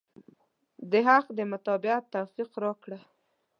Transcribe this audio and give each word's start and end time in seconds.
د 0.91 0.93
حق 1.07 1.25
د 1.37 1.39
متابعت 1.51 2.03
توفيق 2.13 2.51
راکړه. 2.63 2.99